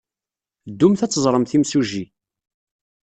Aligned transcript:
Ddumt 0.71 1.01
ad 1.05 1.11
teẓremt 1.11 1.55
imsujji. 1.57 2.05